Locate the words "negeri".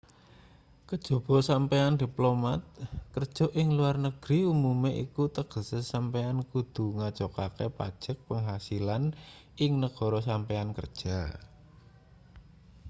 4.05-4.37